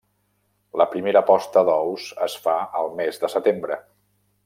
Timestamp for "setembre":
3.39-3.83